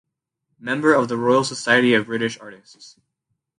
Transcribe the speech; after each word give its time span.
Member 0.57 0.95
of 0.95 1.09
the 1.09 1.15
Royal 1.17 1.43
Society 1.43 1.93
of 1.93 2.07
British 2.07 2.35
Artists. 2.39 2.99